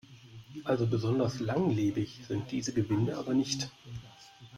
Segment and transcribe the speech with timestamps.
[0.63, 3.69] Also besonders langlebig sind diese Gewinde aber nicht.